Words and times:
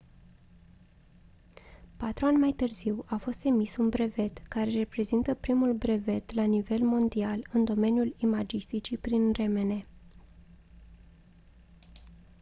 patru 1.97 2.25
ani 2.25 2.37
mai 2.37 2.51
târziu 2.51 3.03
a 3.05 3.17
fost 3.17 3.45
emis 3.45 3.75
un 3.77 3.89
brevet 3.89 4.37
care 4.37 4.71
reprezintă 4.71 5.33
primul 5.33 5.73
brevet 5.73 6.31
la 6.33 6.43
nivel 6.43 6.79
mondial 6.81 7.47
în 7.51 7.63
domeniul 7.63 8.15
imagisticii 8.17 8.97
prin 8.97 9.31
rmn 9.33 9.85